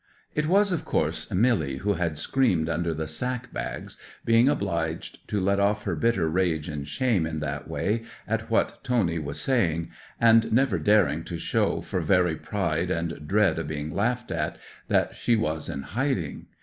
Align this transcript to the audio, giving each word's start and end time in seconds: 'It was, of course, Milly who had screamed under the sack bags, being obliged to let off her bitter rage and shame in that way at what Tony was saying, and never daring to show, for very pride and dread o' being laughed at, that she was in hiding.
'It 0.33 0.47
was, 0.47 0.71
of 0.71 0.83
course, 0.83 1.31
Milly 1.31 1.77
who 1.77 1.93
had 1.93 2.17
screamed 2.17 2.67
under 2.67 2.91
the 2.91 3.07
sack 3.07 3.53
bags, 3.53 3.97
being 4.25 4.49
obliged 4.49 5.19
to 5.27 5.39
let 5.39 5.59
off 5.59 5.83
her 5.83 5.95
bitter 5.95 6.27
rage 6.27 6.67
and 6.67 6.87
shame 6.87 7.27
in 7.27 7.39
that 7.41 7.67
way 7.67 8.03
at 8.27 8.49
what 8.49 8.83
Tony 8.83 9.19
was 9.19 9.39
saying, 9.39 9.91
and 10.19 10.51
never 10.51 10.79
daring 10.79 11.23
to 11.25 11.37
show, 11.37 11.81
for 11.81 11.99
very 12.01 12.35
pride 12.35 12.89
and 12.89 13.27
dread 13.27 13.59
o' 13.59 13.63
being 13.63 13.91
laughed 13.91 14.31
at, 14.31 14.57
that 14.87 15.15
she 15.15 15.35
was 15.35 15.69
in 15.69 15.83
hiding. 15.83 16.47